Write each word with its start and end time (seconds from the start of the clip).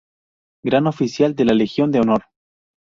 Gran 0.63 0.87
Oficial 0.87 1.35
de 1.35 1.45
la 1.45 1.53
Legión 1.53 1.91
de 1.91 1.99
Honor 1.99 2.23